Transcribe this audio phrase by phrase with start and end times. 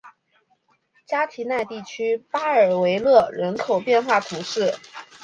[1.05, 4.73] 加提奈地区巴尔维勒人口变化图示